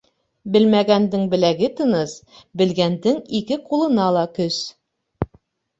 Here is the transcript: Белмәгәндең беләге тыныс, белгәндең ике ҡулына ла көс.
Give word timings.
Белмәгәндең 0.53 1.27
беләге 1.33 1.69
тыныс, 1.81 2.15
белгәндең 2.63 3.23
ике 3.43 3.61
ҡулына 3.69 4.13
ла 4.19 4.29
көс. 4.41 4.61